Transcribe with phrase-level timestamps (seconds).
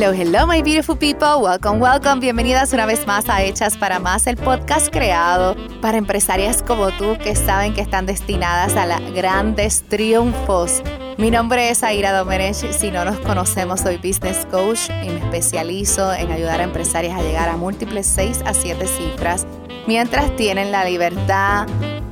[0.00, 1.42] Hello, hello, my beautiful people.
[1.42, 2.20] Welcome, welcome.
[2.20, 7.18] Bienvenidas una vez más a Hechas para Más, el podcast creado para empresarias como tú
[7.18, 10.84] que saben que están destinadas a los grandes triunfos.
[11.16, 12.70] Mi nombre es Aira Domenech.
[12.70, 17.22] Si no nos conocemos, soy business coach y me especializo en ayudar a empresarias a
[17.22, 19.48] llegar a múltiples 6 a 7 cifras
[19.88, 21.66] mientras tienen la libertad,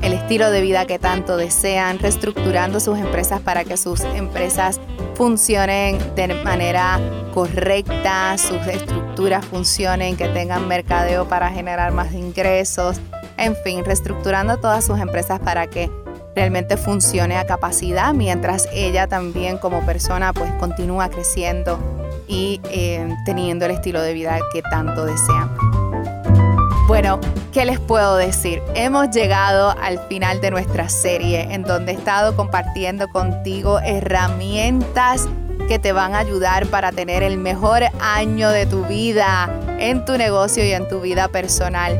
[0.06, 4.80] el estilo de vida que tanto desean, reestructurando sus empresas para que sus empresas
[5.14, 7.00] funcionen de manera
[7.34, 13.00] correcta, sus estructuras funcionen, que tengan mercadeo para generar más ingresos,
[13.36, 15.90] en fin, reestructurando todas sus empresas para que
[16.36, 21.80] realmente funcione a capacidad, mientras ella también como persona pues continúa creciendo
[22.28, 25.85] y eh, teniendo el estilo de vida que tanto desean.
[26.86, 27.18] Bueno,
[27.52, 28.62] ¿qué les puedo decir?
[28.76, 35.28] Hemos llegado al final de nuestra serie en donde he estado compartiendo contigo herramientas
[35.66, 40.16] que te van a ayudar para tener el mejor año de tu vida en tu
[40.16, 41.98] negocio y en tu vida personal.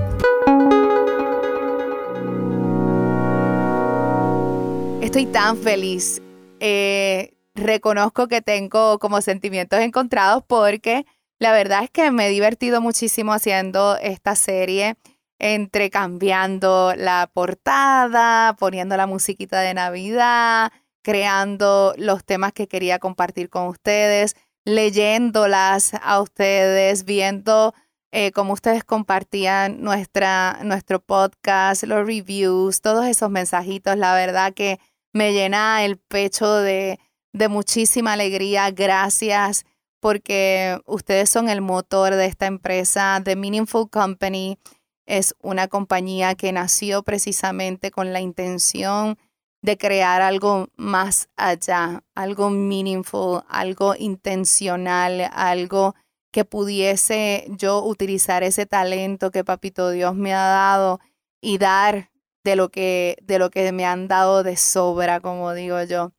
[5.02, 6.22] Estoy tan feliz.
[6.60, 11.06] Eh, reconozco que tengo como sentimientos encontrados porque
[11.38, 14.96] la verdad es que me he divertido muchísimo haciendo esta serie,
[15.38, 23.50] entre cambiando la portada, poniendo la musiquita de Navidad, creando los temas que quería compartir
[23.50, 27.74] con ustedes, leyéndolas a ustedes, viendo
[28.12, 33.96] eh, cómo ustedes compartían nuestra, nuestro podcast, los reviews, todos esos mensajitos.
[33.98, 34.80] La verdad que
[35.12, 36.98] me llena el pecho de,
[37.34, 38.70] de muchísima alegría.
[38.70, 39.66] Gracias
[40.06, 43.20] porque ustedes son el motor de esta empresa.
[43.24, 44.56] The Meaningful Company
[45.04, 49.18] es una compañía que nació precisamente con la intención
[49.62, 55.96] de crear algo más allá, algo meaningful, algo intencional, algo
[56.30, 61.00] que pudiese yo utilizar ese talento que Papito Dios me ha dado
[61.40, 62.12] y dar
[62.44, 66.12] de lo que de lo que me han dado de sobra, como digo yo.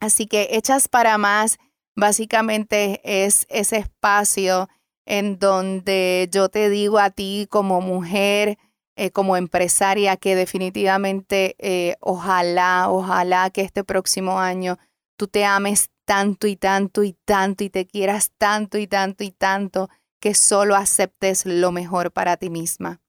[0.00, 1.58] Así que hechas para más
[1.98, 4.68] Básicamente es ese espacio
[5.04, 8.56] en donde yo te digo a ti como mujer,
[8.94, 14.78] eh, como empresaria, que definitivamente eh, ojalá, ojalá que este próximo año
[15.16, 19.32] tú te ames tanto y tanto y tanto y te quieras tanto y tanto y
[19.32, 23.00] tanto que solo aceptes lo mejor para ti misma,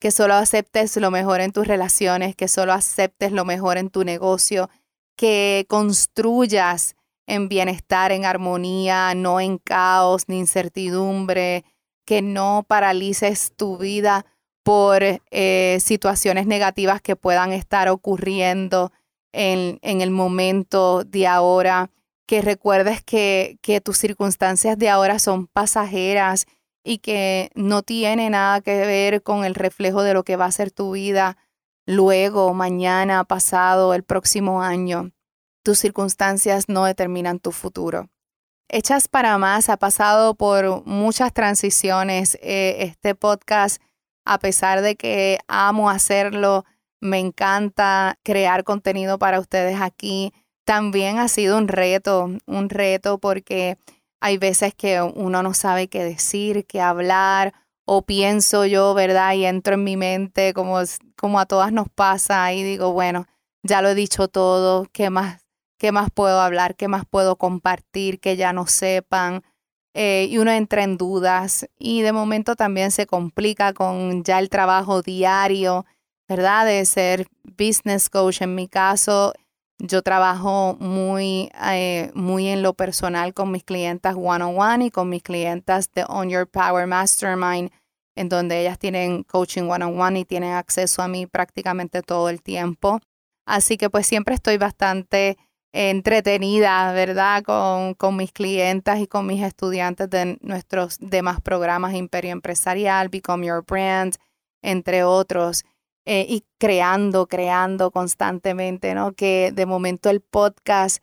[0.00, 4.04] que solo aceptes lo mejor en tus relaciones, que solo aceptes lo mejor en tu
[4.04, 4.70] negocio,
[5.16, 6.96] que construyas
[7.32, 11.64] en bienestar, en armonía, no en caos ni incertidumbre,
[12.04, 14.26] que no paralices tu vida
[14.62, 18.92] por eh, situaciones negativas que puedan estar ocurriendo
[19.32, 21.90] en, en, el momento de ahora,
[22.26, 26.44] que recuerdes que, que tus circunstancias de ahora son pasajeras
[26.84, 30.52] y que no tiene nada que ver con el reflejo de lo que va a
[30.52, 31.38] ser tu vida
[31.86, 35.12] luego, mañana, pasado, el próximo año.
[35.62, 38.08] Tus circunstancias no determinan tu futuro.
[38.68, 42.36] Hechas para más ha pasado por muchas transiciones.
[42.42, 43.82] Eh, este podcast,
[44.24, 46.64] a pesar de que amo hacerlo,
[47.00, 50.32] me encanta crear contenido para ustedes aquí.
[50.64, 53.76] También ha sido un reto, un reto porque
[54.20, 57.52] hay veces que uno no sabe qué decir, qué hablar,
[57.84, 59.34] o pienso yo, ¿verdad?
[59.34, 60.78] Y entro en mi mente como,
[61.16, 63.26] como a todas nos pasa y digo, bueno,
[63.62, 65.41] ya lo he dicho todo, ¿qué más
[65.82, 69.42] qué más puedo hablar, qué más puedo compartir, que ya no sepan.
[69.94, 74.48] Eh, y uno entra en dudas y de momento también se complica con ya el
[74.48, 75.84] trabajo diario,
[76.28, 76.66] ¿verdad?
[76.66, 77.26] De ser
[77.58, 78.42] business coach.
[78.42, 79.32] En mi caso,
[79.78, 85.24] yo trabajo muy, eh, muy en lo personal con mis clientas one-on-one y con mis
[85.24, 87.72] clientas de On Your Power Mastermind,
[88.14, 92.28] en donde ellas tienen coaching one-on-one -on -one y tienen acceso a mí prácticamente todo
[92.28, 93.00] el tiempo.
[93.46, 95.38] Así que pues siempre estoy bastante
[95.72, 97.42] entretenida, ¿verdad?
[97.42, 103.46] Con, con, mis clientas y con mis estudiantes de nuestros demás programas Imperio Empresarial, Become
[103.46, 104.16] Your Brand,
[104.62, 105.64] entre otros,
[106.04, 109.12] eh, y creando, creando constantemente, ¿no?
[109.12, 111.02] Que de momento el podcast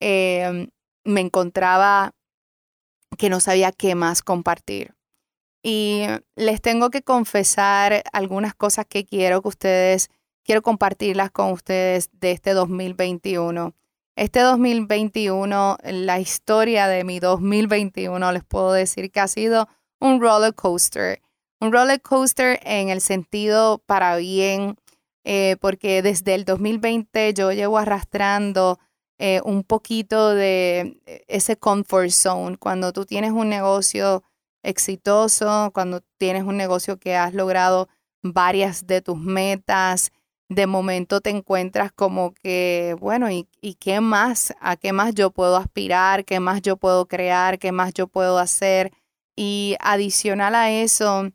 [0.00, 0.70] em,
[1.04, 2.12] me encontraba
[3.18, 4.94] que no sabía qué más compartir.
[5.62, 6.04] Y
[6.36, 10.08] les tengo que confesar algunas cosas que quiero que ustedes,
[10.44, 13.74] quiero compartirlas con ustedes de este 2021
[14.18, 19.68] este 2021, la historia de mi 2021, les puedo decir que ha sido
[20.00, 21.22] un roller coaster.
[21.60, 24.76] Un roller coaster en el sentido para bien,
[25.22, 28.80] eh, porque desde el 2020 yo llevo arrastrando
[29.18, 32.56] eh, un poquito de eh, ese comfort zone.
[32.56, 34.24] Cuando tú tienes un negocio
[34.64, 37.88] exitoso, cuando tienes un negocio que has logrado
[38.24, 40.10] varias de tus metas,
[40.48, 44.54] de momento te encuentras como que, bueno, ¿y, ¿y, qué más?
[44.60, 46.24] ¿A qué más yo puedo aspirar?
[46.24, 47.58] ¿Qué más yo puedo crear?
[47.58, 48.92] ¿Qué más yo puedo hacer?
[49.36, 51.30] Y adicional a eso,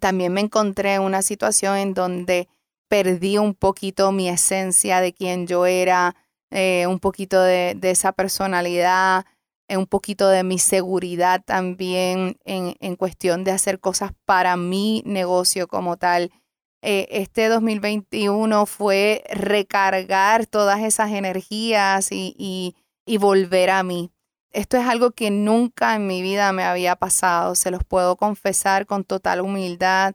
[0.00, 2.48] también me encontré en una situación en donde
[2.88, 6.14] perdí un poquito mi esencia de quien yo era,
[6.50, 9.24] eh, un poquito de, esa personalidad,
[9.68, 15.02] eh, un poquito de mi seguridad también en, en, cuestión de hacer cosas para mi
[15.06, 16.30] negocio como tal.
[16.86, 22.76] Eh, este 2021 fue recargar todas esas energías y,
[23.06, 24.10] y volver a mí.
[24.52, 28.84] Esto es algo que nunca en mi vida me había pasado, se los puedo confesar
[28.84, 30.14] con total humildad,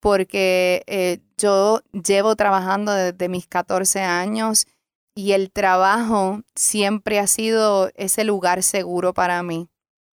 [0.00, 4.66] porque yo llevo trabajando desde mis 14 años
[5.14, 9.68] y el trabajo siempre ha sido ese lugar seguro para mí,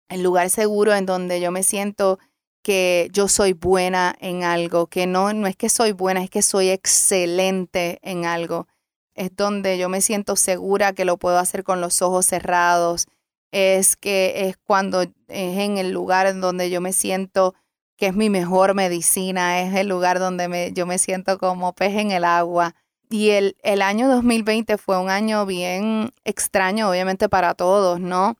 [0.09, 2.19] el lugar seguro en donde yo me siento
[2.63, 6.42] que yo soy buena en algo, que no, no es que soy buena, es que
[6.42, 8.68] soy excelente en algo.
[9.15, 13.07] Es donde yo me siento segura que lo puedo hacer con los ojos cerrados.
[13.51, 17.54] Es que es cuando es en el lugar en donde yo me siento
[17.98, 21.95] que es mi mejor medicina, es el lugar donde me, yo me siento como pez
[21.95, 22.74] en el agua
[23.10, 28.38] y el, el año 2020 fue un año bien extraño, obviamente para todos, ¿no?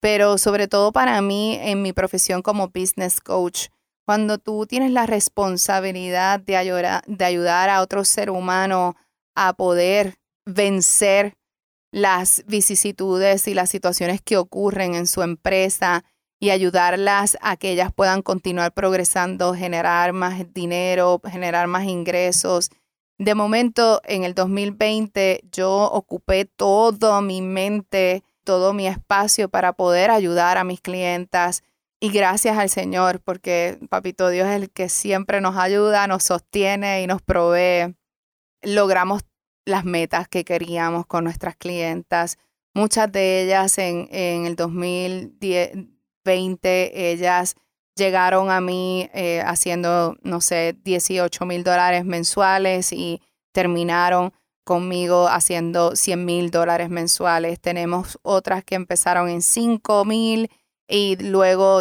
[0.00, 3.68] Pero sobre todo para mí en mi profesión como business coach.
[4.06, 8.96] Cuando tú tienes la responsabilidad de ayudar, de ayudar a otro ser humano
[9.34, 10.14] a poder
[10.46, 11.34] vencer
[11.92, 16.04] las vicisitudes y las situaciones que ocurren en su empresa
[16.40, 22.70] y ayudarlas a que ellas puedan continuar progresando, generar más dinero, generar más ingresos
[23.18, 30.10] de momento, en el 2020, yo ocupé toda mi mente, todo mi espacio para poder
[30.10, 31.62] ayudar a mis clientas.
[32.00, 37.02] Y gracias al Señor, porque Papito Dios es el que siempre nos ayuda, nos sostiene
[37.02, 37.94] y nos provee.
[38.62, 39.20] Logramos
[39.66, 42.38] las metas que queríamos con nuestras clientas.
[42.72, 47.54] Muchas de ellas en, en el 2020, ellas
[47.96, 53.20] llegaron a mí eh, haciendo, no sé, 18 mil dólares mensuales y
[53.52, 54.32] terminaron
[54.68, 57.58] conmigo haciendo 100 mil dólares mensuales.
[57.58, 60.50] Tenemos otras que empezaron en 5 mil
[60.86, 61.80] y luego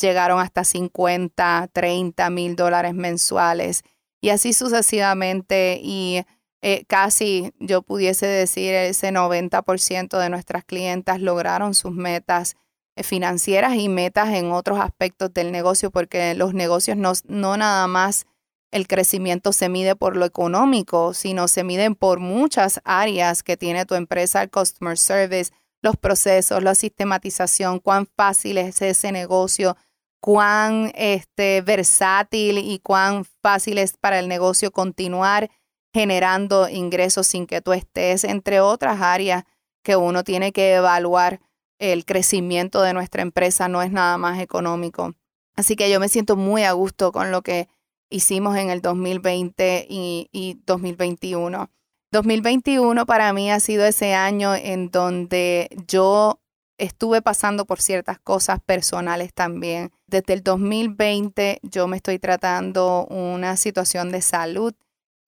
[0.00, 3.82] llegaron hasta 50, 30 mil dólares mensuales
[4.22, 5.78] y así sucesivamente.
[5.82, 6.22] Y
[6.62, 12.56] eh, casi yo pudiese decir ese 90% de nuestras clientas lograron sus metas
[12.96, 17.86] eh, financieras y metas en otros aspectos del negocio, porque los negocios no, no nada
[17.88, 18.24] más
[18.72, 23.86] el crecimiento se mide por lo económico, sino se miden por muchas áreas que tiene
[23.86, 25.52] tu empresa, el customer service,
[25.82, 29.76] los procesos, la sistematización, cuán fácil es ese negocio,
[30.20, 35.50] cuán este, versátil y cuán fácil es para el negocio continuar
[35.92, 39.44] generando ingresos sin que tú estés, entre otras áreas
[39.84, 41.40] que uno tiene que evaluar
[41.78, 45.14] el crecimiento de nuestra empresa no es nada más económico.
[45.56, 47.68] Así que yo me siento muy a gusto con lo que
[48.12, 51.70] hicimos en el 2020 y, y 2021.
[52.12, 56.42] 2021 para mí ha sido ese año en donde yo
[56.78, 59.92] estuve pasando por ciertas cosas personales también.
[60.06, 64.74] Desde el 2020 yo me estoy tratando una situación de salud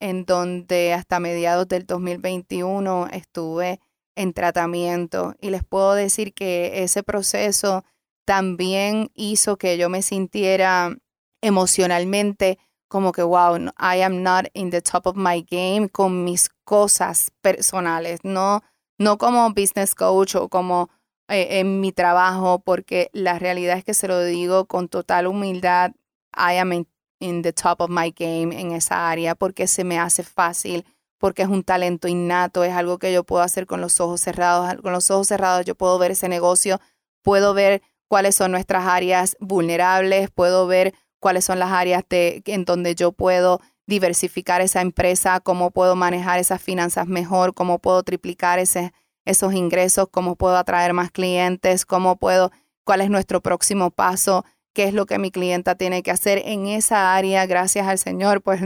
[0.01, 3.81] en donde hasta mediados del 2021 estuve
[4.17, 7.85] en tratamiento y les puedo decir que ese proceso
[8.25, 10.97] también hizo que yo me sintiera
[11.41, 16.49] emocionalmente como que, wow, I am not in the top of my game con mis
[16.65, 18.63] cosas personales, no,
[18.99, 20.91] no como business coach o como
[21.29, 25.93] eh, en mi trabajo, porque la realidad es que se lo digo con total humildad,
[26.37, 26.87] I am
[27.21, 30.85] in the top of my game en esa área porque se me hace fácil
[31.25, 34.75] porque es un talento innato, es algo que yo puedo hacer con los ojos cerrados.
[34.83, 36.83] Con los ojos cerrados yo puedo ver ese negocio,
[37.23, 40.93] puedo ver cuáles son nuestras áreas vulnerables, puedo ver
[41.25, 46.39] cuáles son las áreas de, en donde yo puedo diversificar esa empresa, cómo puedo manejar
[46.39, 52.53] esas finanzas mejor, cómo puedo triplicar esos ingresos, cómo puedo atraer más clientes, cómo puedo,
[52.85, 56.67] cuál es nuestro próximo paso, qué es lo que mi clienta tiene que hacer en
[56.67, 58.61] esa área, gracias al Señor, pues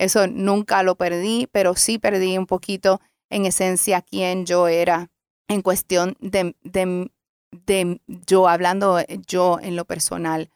[0.00, 3.00] eso nunca lo perdí, pero sí perdí un poquito
[3.30, 5.12] en esencia quién yo era
[5.46, 7.12] en cuestión de, de,
[7.52, 8.98] de yo, hablando
[9.28, 10.50] yo en lo personal.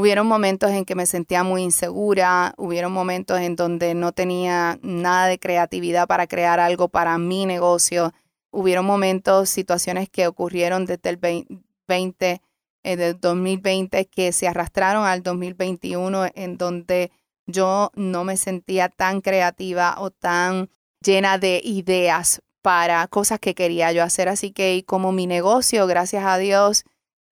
[0.00, 5.26] Hubieron momentos en que me sentía muy insegura, hubieron momentos en donde no tenía nada
[5.26, 8.14] de creatividad para crear algo para mi negocio.
[8.50, 12.40] hubieron momentos, situaciones que ocurrieron desde el 20,
[12.82, 17.12] eh, del 2020 que se arrastraron al 2021 en donde
[17.46, 20.70] yo no me sentía tan creativa o tan
[21.04, 24.30] llena de ideas para cosas que quería yo hacer.
[24.30, 26.84] Así que como mi negocio, gracias a Dios,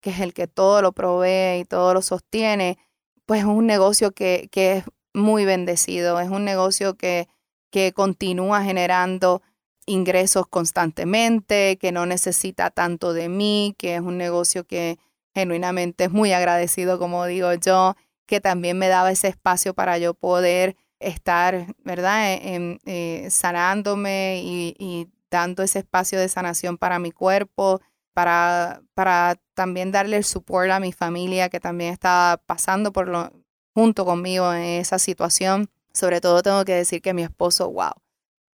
[0.05, 2.77] que es el que todo lo provee y todo lo sostiene,
[3.25, 4.83] pues es un negocio que, que es
[5.15, 7.27] muy bendecido, es un negocio que,
[7.71, 9.41] que continúa generando
[9.87, 14.99] ingresos constantemente, que no necesita tanto de mí, que es un negocio que
[15.33, 17.95] genuinamente es muy agradecido, como digo yo,
[18.27, 25.07] que también me daba ese espacio para yo poder estar, ¿verdad?, en, eh, sanándome y,
[25.31, 27.81] dando ese espacio de sanación para mi cuerpo,
[28.13, 33.31] para, para también darle el support a mi familia que también estaba pasando por lo,
[33.73, 35.69] junto conmigo en esa situación.
[35.93, 37.93] Sobre todo tengo que decir que mi esposo, wow,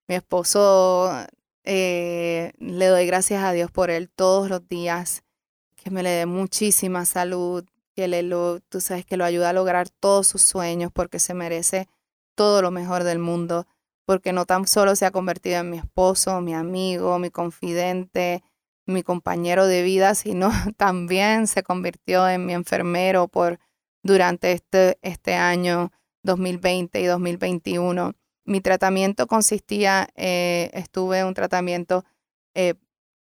[0.07, 1.11] mi esposo,
[1.63, 5.23] eh, le doy gracias a Dios por él todos los días,
[5.75, 7.63] que me le dé muchísima salud,
[7.95, 11.33] que le lo, tú sabes que lo ayuda a lograr todos sus sueños porque se
[11.33, 11.87] merece
[12.35, 13.67] todo lo mejor del mundo,
[14.05, 18.43] porque no tan solo se ha convertido en mi esposo, mi amigo, mi confidente,
[18.87, 23.59] mi compañero de vida, sino también se convirtió en mi enfermero por
[24.03, 25.91] durante este, este año
[26.23, 28.13] 2020 y 2021.
[28.45, 32.05] Mi tratamiento consistía, eh, estuve en un tratamiento
[32.55, 32.75] eh,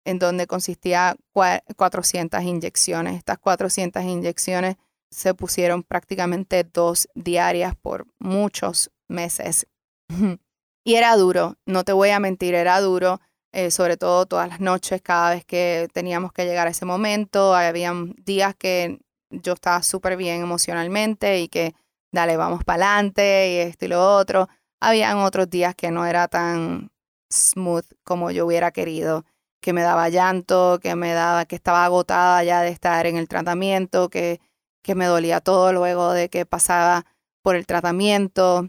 [0.04, 3.16] en donde consistía 400 inyecciones.
[3.16, 4.76] Estas 400 inyecciones
[5.10, 9.66] se pusieron prácticamente dos diarias por muchos meses.
[10.84, 13.20] y era duro, no te voy a mentir, era duro,
[13.56, 17.54] eh, sobre todo todas las noches, cada vez que teníamos que llegar a ese momento.
[17.54, 18.98] Habían días que
[19.30, 21.74] yo estaba súper bien emocionalmente y que
[22.12, 24.50] dale, vamos para adelante y esto y lo otro.
[24.78, 26.90] Habían otros días que no era tan
[27.32, 29.24] smooth como yo hubiera querido
[29.62, 33.26] que me daba llanto, que me daba, que estaba agotada ya de estar en el
[33.26, 34.38] tratamiento, que,
[34.82, 37.06] que me dolía todo luego de que pasaba
[37.40, 38.68] por el tratamiento.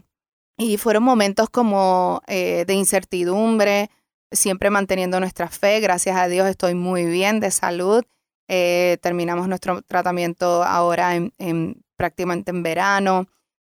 [0.56, 3.90] Y fueron momentos como eh, de incertidumbre,
[4.32, 5.80] siempre manteniendo nuestra fe.
[5.80, 8.04] Gracias a Dios estoy muy bien de salud.
[8.48, 13.26] Eh, terminamos nuestro tratamiento ahora en, prácticamente en verano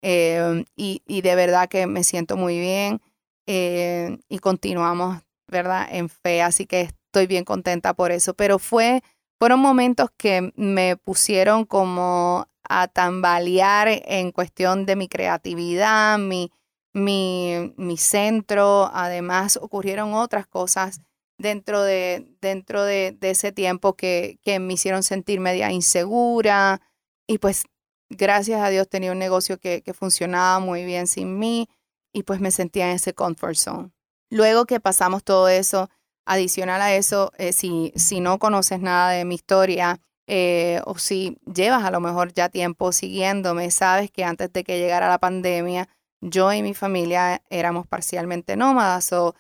[0.01, 3.01] eh, y, y, de verdad que me siento muy bien
[3.47, 5.87] y continuamos, ¿verdad?
[5.91, 6.41] En fe.
[6.41, 9.03] Así que estoy bien contenta por eso, pero fue,
[9.39, 16.51] fueron momentos que me pusieron como a tambalear en cuestión de mi creatividad, mi,
[16.93, 21.01] mi, mi centro, además ocurrieron otras cosas
[21.39, 26.81] dentro de, dentro de, ese tiempo que, que, me hicieron sentir media insegura
[27.27, 27.65] y pues
[28.09, 31.69] gracias a Dios tenía un negocio que, que funcionaba muy bien sin mí
[32.13, 33.91] y pues me sentía en ese comfort zone.
[34.31, 35.89] Luego que pasamos todo eso,
[36.25, 41.37] Adicional a eso, eh, si, si no conoces nada de mi historia eh, o si
[41.53, 45.89] llevas a lo mejor ya tiempo siguiéndome, sabes que antes de que llegara la pandemia,
[46.23, 49.35] yo y mi familia éramos parcialmente nómadas o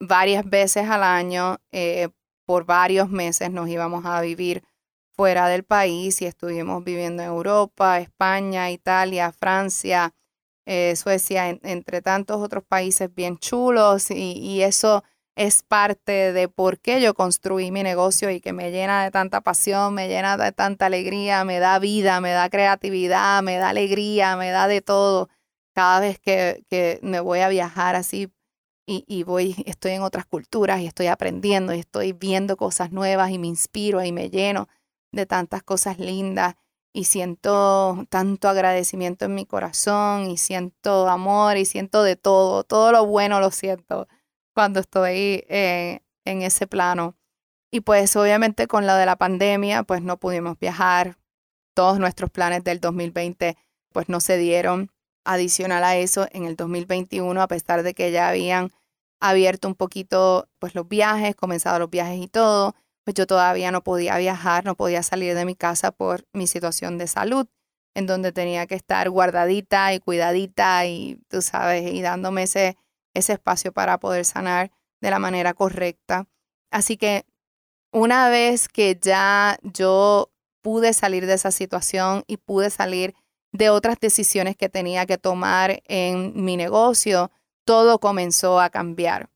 [0.00, 2.08] varias veces al año, eh,
[2.46, 4.64] por varios meses nos íbamos a vivir
[5.14, 10.14] fuera del país y estuvimos viviendo en Europa, España, Italia, Francia,
[10.96, 15.02] Suecia, entre tantos otros países bien chulos y eso
[15.38, 19.40] es parte de por qué yo construí mi negocio y que me llena de tanta
[19.40, 24.36] pasión, me llena de tanta alegría, me da vida, me da creatividad, me da alegría,
[24.36, 25.28] me da de todo.
[25.78, 28.32] Cada vez que, me voy a viajar así
[28.84, 33.30] y, y, voy, estoy en otras culturas y estoy aprendiendo y estoy viendo cosas nuevas
[33.30, 34.66] y me inspiro y me lleno
[35.12, 36.56] de tantas cosas lindas
[36.92, 42.90] y siento tanto agradecimiento en mi corazón y siento amor y siento de todo, todo
[42.90, 44.08] lo bueno lo siento
[44.56, 47.14] cuando estoy eh, en ese plano.
[47.70, 51.18] Y pues obviamente con la de la pandemia, pues no pudimos viajar.
[51.72, 53.56] Todos nuestros planes del 2020
[53.92, 54.90] pues no se dieron.
[55.28, 58.70] Adicional a eso, en el 2021, a pesar de que ya habían
[59.20, 63.82] abierto un poquito pues los viajes, comenzado los viajes y todo, pues yo todavía no
[63.82, 67.46] podía viajar, no podía salir de mi casa por mi situación de salud,
[67.94, 72.76] en donde tenía que estar guardadita y cuidadita y tú sabes, y dándome ese
[73.14, 74.70] ese espacio para poder sanar
[75.00, 76.26] de la manera correcta.
[76.70, 77.26] Así que
[77.92, 80.30] una vez que ya yo
[80.62, 83.14] pude salir de esa situación y pude salir
[83.52, 87.30] de otras decisiones que tenía que tomar en mi negocio,
[87.64, 89.30] todo comenzó a cambiar.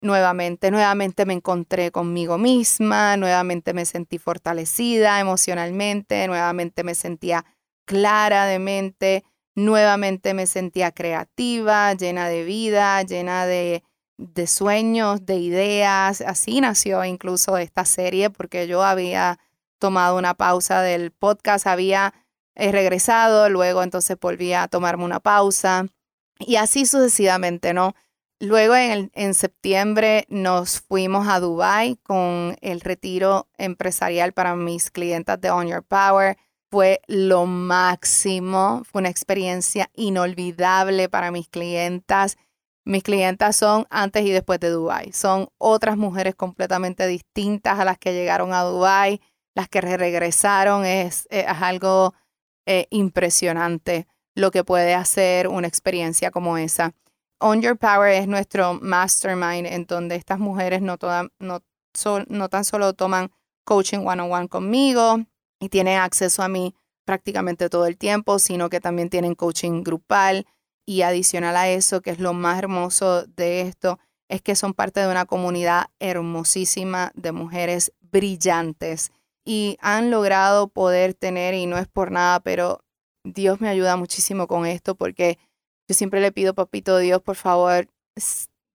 [0.00, 7.44] Nuevamente, nuevamente me encontré conmigo misma, nuevamente me sentí fortalecida emocionalmente, nuevamente me sentía
[7.84, 9.24] clara de mente,
[9.56, 13.82] nuevamente me sentía creativa, llena de vida, llena de,
[14.18, 16.20] de sueños, de ideas.
[16.20, 19.40] Así nació incluso esta serie porque yo había
[19.80, 22.14] tomado una pausa del podcast, había
[22.58, 25.86] eh, regresado, luego entonces volví a tomarme una pausa
[26.40, 27.94] y así sucesivamente, ¿no?
[28.40, 35.40] Luego en, en septiembre nos fuimos a Dubai con el retiro empresarial para mis clientas
[35.40, 36.36] de On Your Power.
[36.70, 42.36] Fue lo máximo, fue una experiencia inolvidable para mis clientas.
[42.84, 45.12] Mis clientas son antes y después de Dubai.
[45.12, 49.20] Son otras mujeres completamente distintas a las que llegaron a Dubai,
[49.54, 50.84] las que regresaron.
[50.84, 52.14] Es, es algo
[52.70, 56.92] eh, impresionante lo que puede hacer una experiencia como esa.
[57.40, 60.98] On Your Power es nuestro mastermind en donde estas mujeres no,
[61.38, 61.62] no,
[62.28, 63.30] no tan solo toman
[63.64, 65.18] coaching one-on-one conmigo
[65.58, 66.74] y tienen acceso a mí
[67.06, 70.46] prácticamente todo el tiempo, sino que también tienen coaching grupal
[70.84, 73.98] y adicional a eso, que es lo más hermoso de esto,
[74.28, 79.10] es que son parte de una comunidad hermosísima de mujeres brillantes
[79.48, 82.84] y han logrado poder tener, y no es por nada, pero
[83.24, 85.38] Dios me ayuda muchísimo con esto porque
[85.88, 87.88] yo siempre le pido, papito Dios, por favor,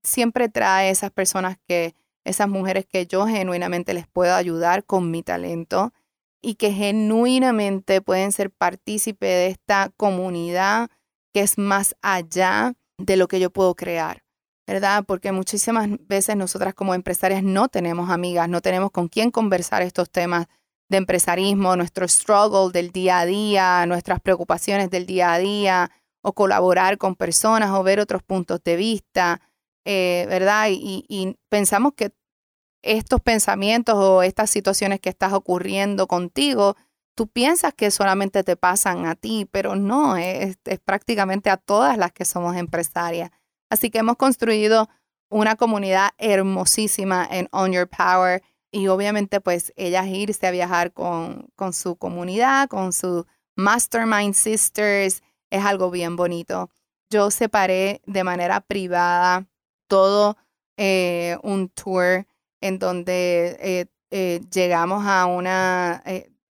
[0.03, 5.21] siempre trae esas personas que, esas mujeres que yo genuinamente les puedo ayudar con mi
[5.21, 5.93] talento
[6.41, 10.89] y que genuinamente pueden ser partícipe de esta comunidad
[11.35, 14.23] que es más allá de lo que yo puedo crear,
[14.65, 15.03] ¿verdad?
[15.05, 20.09] Porque muchísimas veces nosotras como empresarias no tenemos amigas, no tenemos con quién conversar estos
[20.09, 20.47] temas
[20.89, 25.91] de empresarismo, nuestro struggle del día a día, nuestras preocupaciones del día a día,
[26.23, 29.41] o colaborar con personas o ver otros puntos de vista,
[29.85, 30.69] eh, ¿verdad?
[30.71, 32.11] Y, pensamos que
[32.81, 36.75] estos pensamientos o estas situaciones que estás ocurriendo contigo,
[37.15, 42.11] tú piensas que solamente te pasan a ti, pero no, es prácticamente a todas las
[42.11, 43.31] que somos empresarias.
[43.69, 44.89] Así que hemos construido
[45.29, 48.41] una comunidad hermosísima en On Your Power
[48.73, 55.21] y obviamente pues ellas irse a viajar con, con su comunidad, con su Mastermind Sisters,
[55.51, 56.71] es algo bien bonito.
[57.11, 59.45] Yo separé de manera privada
[59.87, 60.37] todo
[60.75, 62.25] eh, un tour
[62.61, 66.01] en donde eh, eh, llegamos a una,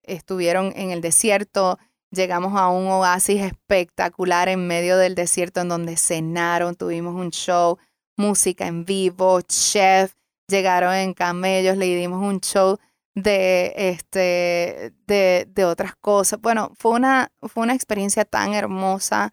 [0.02, 1.78] estuvieron en el desierto,
[2.10, 7.76] llegamos a un oasis espectacular en medio del desierto en donde cenaron, tuvimos un show,
[8.16, 10.14] música en vivo, chef,
[10.48, 12.78] llegaron en camellos, le dimos un show
[13.14, 16.40] de, este, de, de otras cosas.
[16.40, 19.32] Bueno, fue una, fue una experiencia tan hermosa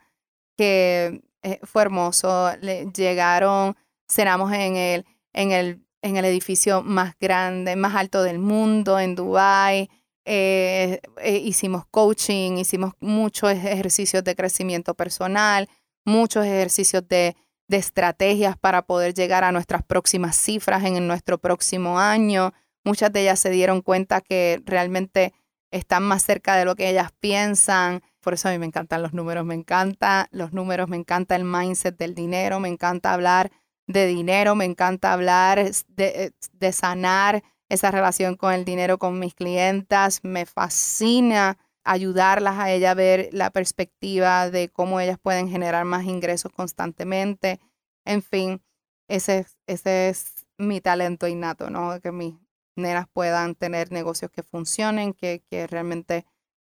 [0.58, 2.52] que eh, fue hermoso.
[2.62, 3.76] Le, llegaron,
[4.08, 9.15] cenamos en el, en, el, en el edificio más grande, más alto del mundo, en
[9.15, 9.89] Dubái.
[10.26, 15.67] Eh, eh, hicimos coaching, hicimos muchos ejercicios de crecimiento personal,
[16.06, 17.36] muchos ejercicios de
[17.72, 22.54] de estrategias para poder llegar a nuestras próximas cifras en nuestro próximo año.
[22.84, 25.34] Muchas de ellas se dieron cuenta que realmente
[25.72, 28.04] están más cerca de lo que ellas piensan.
[28.20, 31.46] Por eso a mí me encantan los números, me encanta los números, me encanta el
[31.46, 33.52] mindset del dinero, me encanta hablar
[33.88, 39.34] de dinero, me encanta hablar de, de sanar esa relación con el dinero con mis
[39.34, 45.86] clientas, me fascina ayudarlas a ella a ver la perspectiva de cómo ellas pueden generar
[45.86, 47.60] más ingresos constantemente.
[48.06, 48.62] En fin,
[49.08, 52.00] ese, ese es mi talento innato, ¿no?
[52.02, 52.36] Que mis
[52.76, 56.26] nenas puedan tener negocios que funcionen, que, que realmente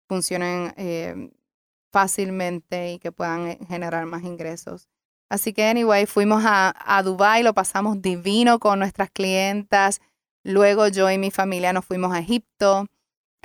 [0.07, 1.31] funcionen eh,
[1.91, 4.89] fácilmente y que puedan eh, generar más ingresos.
[5.29, 9.99] Así que, anyway, fuimos a, a Dubai, lo pasamos divino con nuestras clientas.
[10.43, 12.87] Luego yo y mi familia nos fuimos a Egipto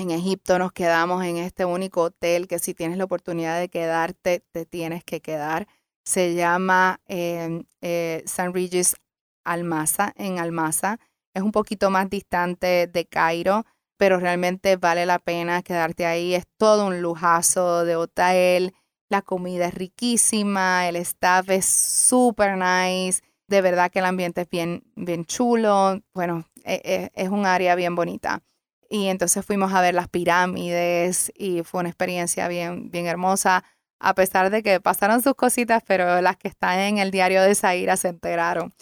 [0.02, 4.44] en Egipto nos quedamos en este único hotel que si tienes la oportunidad de quedarte,
[4.52, 5.68] te tienes que quedar.
[6.04, 8.96] Se llama eh, eh, San Regis
[9.44, 10.98] Almasa, en Almasa.
[11.34, 13.64] Es un poquito más distante de Cairo,
[13.96, 16.34] pero realmente vale la pena quedarte ahí.
[16.34, 18.74] Es todo un lujazo de hotel.
[19.08, 23.22] La comida es riquísima, el staff es súper nice.
[23.46, 26.00] De verdad que el ambiente es bien, bien chulo.
[26.12, 28.42] Bueno, e, e, es un área bien bonita.
[28.92, 33.64] Y entonces fuimos a ver las pirámides y fue una experiencia bien, bien hermosa,
[33.98, 37.54] a pesar de que pasaron sus cositas, pero las que están en el diario de
[37.54, 38.74] Zaira se enteraron.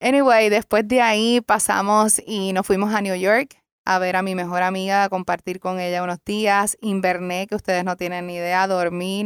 [0.00, 4.34] Anyway, después de ahí pasamos y nos fuimos a New York a ver a mi
[4.34, 6.76] mejor amiga, a compartir con ella unos días.
[6.80, 9.24] Inverné, que ustedes no tienen ni idea, dormí,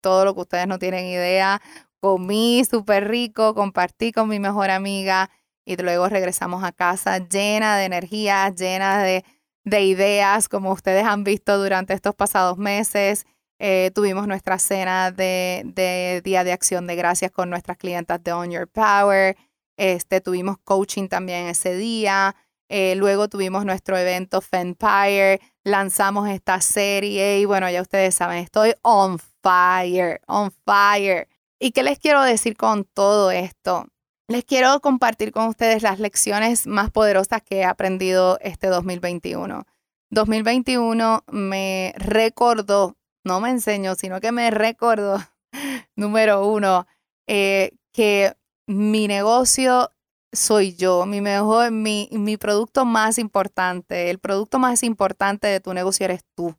[0.00, 1.62] todo lo que ustedes no tienen idea.
[2.00, 5.30] Comí súper rico, compartí con mi mejor amiga
[5.64, 9.24] y luego regresamos a casa llena de energía, llena de
[9.66, 13.26] de ideas, como ustedes han visto durante estos pasados meses.
[13.58, 18.32] Eh, tuvimos nuestra cena de, de, Día de Acción de Gracias con nuestras clientas de
[18.32, 19.36] On Your Power.
[19.76, 22.36] Este, tuvimos coaching también ese día.
[22.68, 28.74] Eh, luego tuvimos nuestro evento Fanpire, lanzamos esta serie y bueno, ya ustedes saben, estoy
[28.82, 31.28] on fire, on fire.
[31.60, 33.86] ¿Y qué les quiero decir con todo esto?
[34.28, 39.64] Les quiero compartir con ustedes las lecciones más poderosas que he aprendido este 2021.
[40.10, 45.18] 2021 me recordó, no me enseñó, sino que me recordó,
[45.96, 46.88] número uno,
[47.28, 48.36] eh, que
[48.66, 49.92] mi negocio
[50.32, 55.72] soy yo, mi mejor, mi, mi producto más importante, el producto más importante de tu
[55.72, 56.56] negocio eres tú.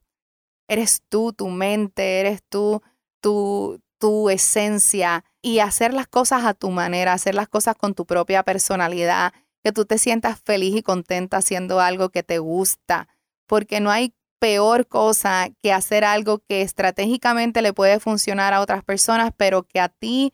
[0.70, 2.82] Eres tú, tu mente, eres tú,
[3.22, 8.06] tu, tu esencia y hacer las cosas a tu manera, hacer las cosas con tu
[8.06, 9.34] propia personalidad,
[9.64, 13.08] que tú te sientas feliz y contenta haciendo algo que te gusta,
[13.48, 18.84] porque no hay peor cosa que hacer algo que estratégicamente le puede funcionar a otras
[18.84, 20.34] personas, pero que a ti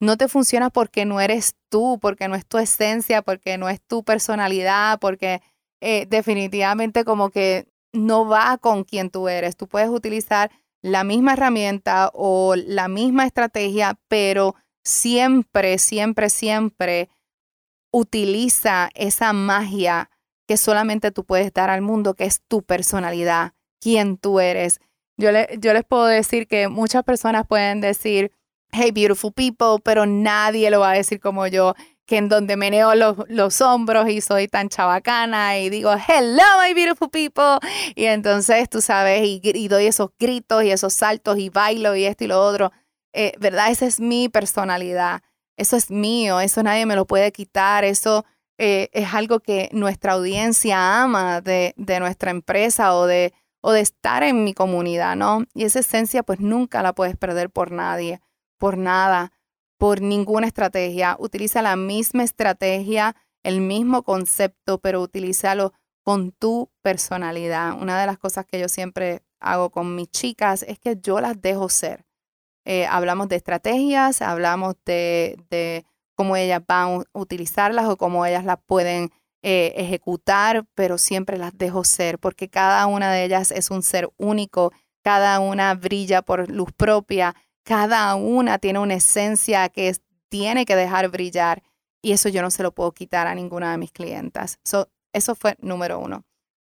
[0.00, 3.80] no te funciona porque no eres tú, porque no es tu esencia, porque no es
[3.82, 5.42] tu personalidad, porque
[5.80, 9.56] eh, definitivamente como que no va con quien tú eres.
[9.56, 10.50] Tú puedes utilizar
[10.84, 17.08] la misma herramienta o la misma estrategia, pero siempre, siempre, siempre
[17.90, 20.10] utiliza esa magia
[20.46, 24.78] que solamente tú puedes dar al mundo, que es tu personalidad, quién tú eres.
[25.16, 28.30] Yo, yo les puedo decir que muchas personas pueden decir,
[28.70, 31.74] hey, beautiful people, pero nadie lo va a decir como yo,
[32.06, 36.74] que en donde meneo los, los hombros y soy tan chabacana y digo, hello, my
[36.74, 37.58] beautiful people.
[37.94, 42.24] Y entonces, tú sabes, y, doy esos gritos y esos saltos y bailo y esto
[42.24, 42.72] y lo otro.
[43.12, 43.70] Eh, ¿Verdad?
[43.70, 45.22] Esa es mi personalidad.
[45.56, 48.24] Eso es mío, eso nadie me lo puede quitar, eso
[48.58, 53.80] eh, es algo que nuestra audiencia ama de, de nuestra empresa o de, o de
[53.80, 55.44] estar en mi comunidad, ¿no?
[55.54, 58.20] Y esa esencia pues nunca la puedes perder por nadie
[58.64, 59.32] por nada,
[59.78, 61.16] por ninguna estrategia.
[61.18, 67.80] Utiliza la misma estrategia, el mismo concepto, pero utilízalo con tu personalidad.
[67.80, 71.40] Una de las cosas que yo siempre hago con mis chicas es que yo las
[71.40, 72.04] dejo ser.
[72.66, 75.84] Eh, hablamos de estrategias, hablamos de,
[76.14, 79.10] cómo ellas van a utilizarlas o cómo ellas las pueden
[79.42, 84.10] eh, ejecutar, pero siempre las dejo ser, porque cada una de ellas es un ser
[84.16, 87.34] único, cada una brilla por luz propia
[87.64, 89.96] cada una tiene una esencia que
[90.28, 91.62] tiene que dejar brillar
[92.02, 94.58] y eso yo no se lo puedo quitar a ninguna de mis clientas.
[95.12, 96.24] eso fue número uno.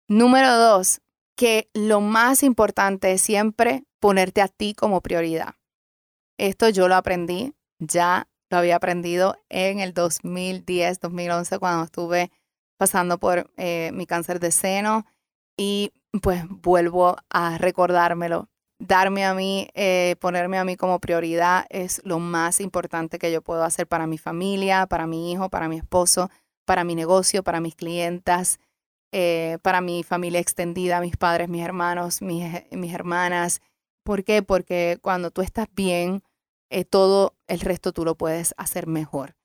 [0.09, 1.01] Número dos,
[1.37, 5.55] que lo más importante es siempre ponerte a ti como prioridad.
[6.39, 12.31] Esto yo lo aprendí, ya lo había aprendido en el 2010, 2011, cuando estuve
[12.77, 15.07] pasando por eh, mi cáncer de seno
[15.57, 22.01] y pues vuelvo a recordármelo darme a mí, eh, ponerme a mí como prioridad es
[22.05, 25.79] lo más importante que yo puedo hacer para mi familia, para mi hijo, para mi
[25.79, 26.31] esposo,
[26.65, 28.59] para mi negocio, para mis clientas,
[29.13, 33.61] eh, para mi familia extendida, mis padres, mis hermanos, mis, mis hermanas.
[34.03, 34.43] ¿Por qué?
[34.43, 36.23] Porque cuando tú estás bien,
[36.71, 39.37] eh, todo el resto tú lo puedes hacer mejor.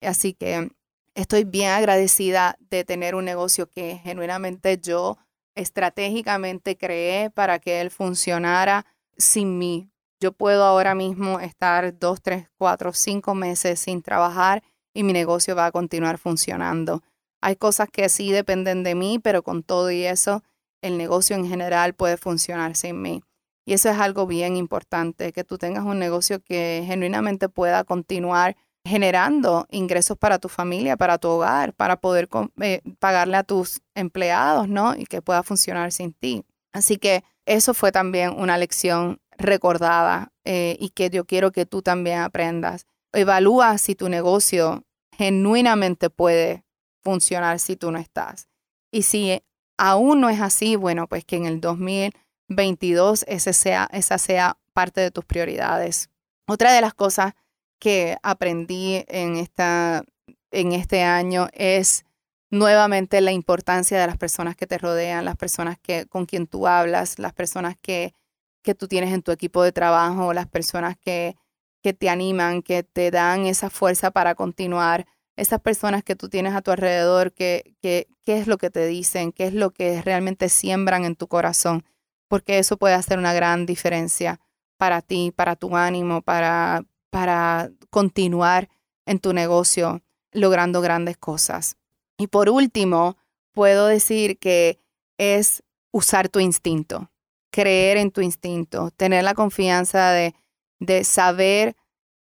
[0.00, 0.70] Así que
[1.14, 5.18] estoy bien agradecida de tener un negocio que genuinamente yo
[5.56, 9.90] estratégicamente creé para que él funcionara sin mí.
[10.20, 14.62] Yo puedo ahora mismo estar dos, tres, cuatro, cinco meses sin trabajar
[14.94, 17.02] y mi negocio va a continuar funcionando.
[17.42, 20.42] Hay cosas que sí dependen de mí, pero con todo y eso,
[20.80, 23.22] el negocio en general puede funcionar sin mí.
[23.66, 28.56] Y eso es algo bien importante, que tú tengas un negocio que genuinamente pueda continuar
[28.86, 32.28] generando ingresos para tu familia, para tu hogar, para poder
[32.60, 34.94] eh, pagarle a tus empleados, ¿no?
[34.94, 36.44] Y que pueda funcionar sin ti.
[36.72, 41.82] Así que eso fue también una lección recordada eh, y que yo quiero que tú
[41.82, 42.86] también aprendas.
[43.12, 46.64] Evalúa si tu negocio genuinamente puede
[47.02, 48.48] funcionar si tú no estás.
[48.90, 49.42] Y si
[49.78, 55.00] aún no es así, bueno, pues que en el 2022 ese sea, esa sea parte
[55.00, 56.10] de tus prioridades.
[56.46, 57.34] Otra de las cosas
[57.78, 60.04] que aprendí en, esta,
[60.50, 62.04] en este año es
[62.50, 66.66] nuevamente la importancia de las personas que te rodean, las personas que, con quien tú
[66.66, 68.14] hablas, las personas que,
[68.62, 71.36] que tú tienes en tu equipo de trabajo, las personas que,
[71.82, 76.54] que te animan, que te dan esa fuerza para continuar, esas personas que tú tienes
[76.54, 80.00] a tu alrededor, que, que, qué es lo que te dicen, qué es lo que
[80.02, 81.84] realmente siembran en tu corazón,
[82.28, 84.40] porque eso puede hacer una gran diferencia
[84.78, 88.68] para ti, para tu ánimo, para, para continuar
[89.06, 91.76] en tu negocio logrando grandes cosas.
[92.18, 93.16] Y por último,
[93.52, 94.78] puedo decir que
[95.18, 97.10] es usar tu instinto,
[97.50, 100.34] creer en tu instinto, tener la confianza de,
[100.78, 101.76] de saber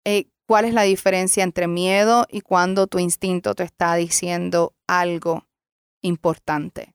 [0.05, 5.47] eh, cuál es la diferencia entre miedo y cuando tu instinto te está diciendo algo
[6.03, 6.95] importante.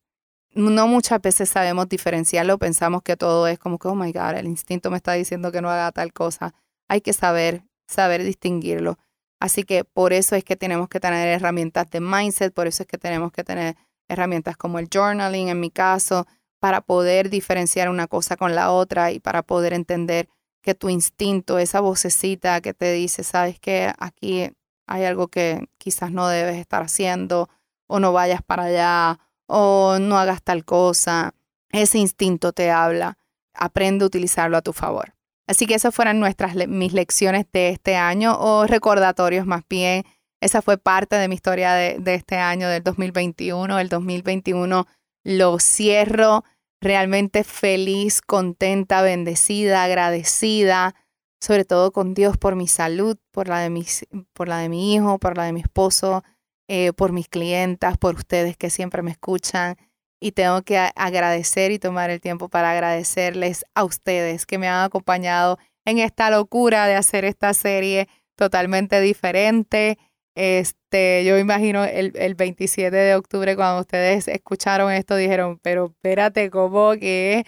[0.54, 4.47] No muchas veces sabemos diferenciarlo, pensamos que todo es como que, oh my God, el
[4.47, 6.54] instinto me está diciendo que no haga tal cosa.
[6.88, 8.97] Hay que saber, saber distinguirlo.
[9.39, 12.88] Así que por eso es que tenemos que tener herramientas de mindset, por eso es
[12.88, 13.75] que tenemos que tener
[14.08, 16.28] herramientas como el journaling, en mi caso,
[16.60, 20.28] para poder diferenciar una cosa con la otra y para poder entender
[20.62, 24.52] que tu instinto, esa vocecita que te dice, sabes que aquí
[24.88, 27.49] hay algo que quizás no debes estar haciendo
[27.88, 31.34] o no vayas para allá o no hagas tal cosa,
[31.71, 33.17] ese instinto te habla,
[33.54, 35.13] aprende a utilizarlo a tu favor.
[35.49, 40.03] Así que esas fueron nuestras mis lecciones de este año o recordatorios más bien.
[40.41, 43.79] Esa fue parte de mi historia de, este año, del 2021.
[43.79, 44.85] El 2021
[45.23, 46.43] lo cierro
[46.79, 50.93] realmente feliz, contenta, bendecida, agradecida,
[51.41, 54.93] sobre todo con Dios por mi salud, por la de, mis, por la de mi
[54.93, 56.23] hijo, por la de mi esposo,
[56.67, 59.77] eh, por mis clientas, por ustedes que siempre me escuchan.
[60.19, 64.84] Y tengo que agradecer y tomar el tiempo para agradecerles a ustedes que me han
[64.84, 69.97] acompañado en esta locura de hacer esta serie totalmente diferente.
[70.36, 76.49] Este, yo imagino el, el 27 de octubre cuando ustedes escucharon esto dijeron, pero espérate,
[76.49, 77.43] ¿cómo que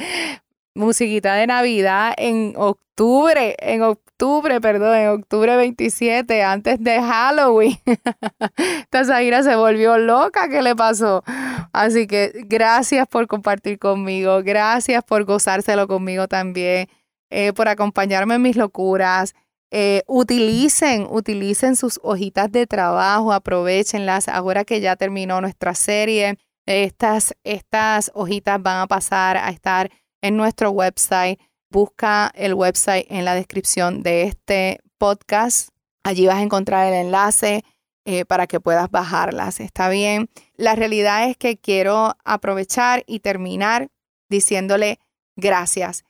[0.73, 7.77] musiquita de Navidad en octubre, en octubre, perdón, en octubre 27, antes de Halloween.
[8.57, 9.03] Esta
[9.43, 11.23] se volvió loca, ¿qué le pasó?
[11.73, 16.87] Así que gracias por compartir conmigo, gracias por gozárselo conmigo también,
[17.29, 19.33] eh, por acompañarme en mis locuras.
[19.73, 24.27] Eh, utilicen, utilicen sus hojitas de trabajo, aprovechenlas.
[24.27, 29.89] Ahora que ya terminó nuestra serie, estas, estas hojitas van a pasar a estar
[30.21, 31.39] en nuestro website.
[31.69, 35.69] Busca el website en la descripción de este podcast.
[36.03, 37.63] Allí vas a encontrar el enlace
[38.05, 39.59] eh, para que puedas bajarlas.
[39.59, 40.29] ¿Está bien?
[40.55, 43.89] La realidad es que quiero aprovechar y terminar
[44.29, 44.99] diciéndole
[45.35, 46.03] gracias.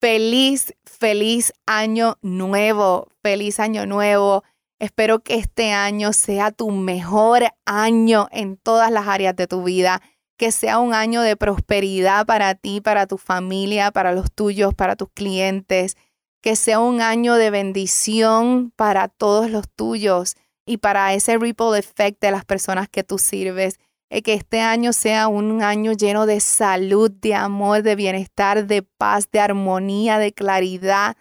[0.00, 4.42] Feliz, feliz año nuevo, feliz año nuevo.
[4.80, 10.00] Espero que este año sea tu mejor año en todas las áreas de tu vida,
[10.40, 14.96] que sea un año de prosperidad para ti, para tu familia, para los tuyos, para
[14.96, 15.98] tus clientes,
[16.40, 22.22] que sea un año de bendición para todos los tuyos y para ese ripple effect
[22.22, 23.78] de las personas que tú sirves
[24.22, 29.30] que este año sea un año lleno de salud, de amor, de bienestar, de paz,
[29.30, 31.18] de armonía, de claridad,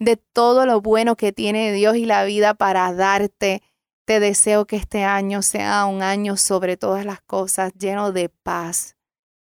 [0.00, 3.62] de todo lo bueno que tiene Dios y la vida para darte.
[4.06, 8.96] Te deseo que este año sea un año sobre todas las cosas lleno de paz,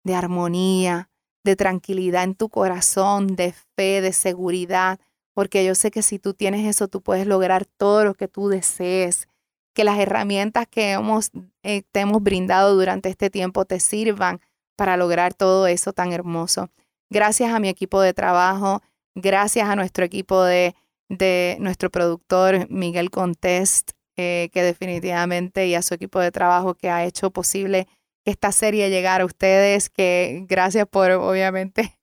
[0.04, 1.10] de armonía,
[1.44, 5.00] de tranquilidad en tu corazón, de fe, de seguridad,
[5.34, 8.48] porque yo sé que si tú tienes eso, tú puedes lograr todo lo que tú
[8.48, 9.28] desees
[9.76, 14.40] que las herramientas que hemos, eh, te hemos brindado durante este tiempo te sirvan
[14.78, 16.70] para lograr todo eso tan hermoso.
[17.10, 18.82] Gracias a mi equipo de trabajo,
[19.16, 20.76] gracias a nuestro equipo de,
[21.10, 26.90] de nuestro productor Miguel Contest, eh, que definitivamente, y a su equipo de trabajo que
[26.90, 27.88] ha hecho posible
[28.24, 31.98] que esta serie llegara a ustedes, que gracias por obviamente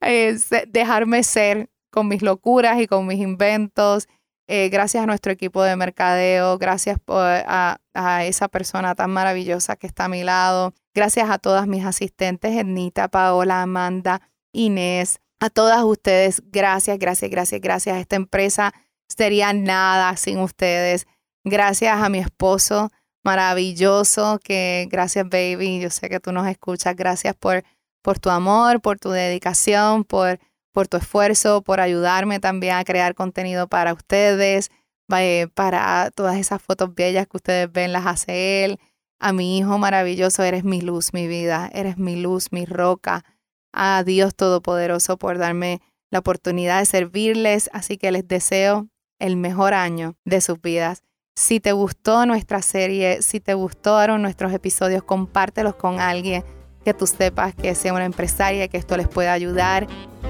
[0.68, 4.08] dejarme ser con mis locuras y con mis inventos
[4.50, 7.78] eh, gracias a nuestro equipo de mercadeo, gracias a,
[8.24, 13.08] esa persona tan maravillosa que está a mi lado, gracias a todas mis asistentes, Ednita,
[13.08, 17.98] Paola, Amanda, Inés, a todas ustedes, gracias, gracias, gracias, gracias.
[17.98, 18.72] Esta empresa
[19.06, 21.06] sería nada sin ustedes.
[21.44, 22.90] Gracias a mi esposo
[23.24, 27.64] maravilloso, que gracias baby, yo sé que tú nos escuchas, gracias por,
[28.02, 30.38] por tu amor, por tu dedicación, por
[30.78, 34.70] por tu esfuerzo, por ayudarme también a crear contenido para ustedes,
[35.54, 38.78] para todas esas fotos bellas que ustedes ven, las hace él.
[39.18, 43.24] A mi hijo maravilloso, eres mi luz, mi vida, eres mi luz, mi roca.
[43.72, 45.80] A Dios Todopoderoso por darme
[46.12, 48.86] la oportunidad de servirles, así que les deseo
[49.18, 51.02] el mejor año de sus vidas.
[51.38, 56.42] Si te gustó nuestra serie, si te gustaron nuestros episodios, compártelos con alguien
[56.84, 59.86] que tú sepas que sea una empresaria, que esto les pueda ayudar.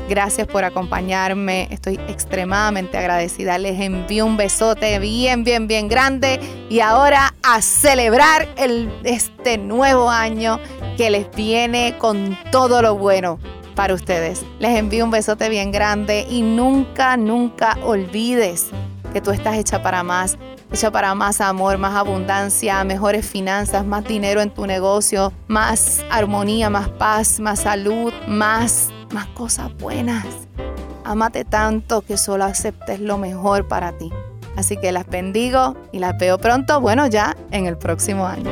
[0.07, 1.67] Gracias por acompañarme.
[1.71, 3.57] Estoy extremadamente agradecida.
[3.57, 6.41] Les envío un besote bien, bien, bien grande.
[6.69, 10.61] Y ahora a celebrar el, este nuevo año
[10.99, 13.39] que les viene con todo lo bueno
[13.75, 14.45] para ustedes.
[14.59, 18.67] Les envío un besote bien grande y nunca, nunca olvides
[19.15, 20.37] que tú estás hecha para más
[20.73, 26.71] hecha para más amor, más abundancia, mejores finanzas, más dinero en tu negocio, más armonía,
[26.71, 30.27] más paz, más salud, más, más cosas buenas.
[31.05, 34.13] Amate tanto que solo aceptes lo mejor para ti.
[34.57, 38.51] Así que las bendigo y las veo pronto, bueno, ya en el próximo año.